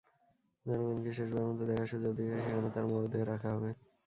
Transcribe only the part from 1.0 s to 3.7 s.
শেষবারের মতো দেখার সুযোগ দিতে সেখানে তাঁর মরদেহ রাখা হবে।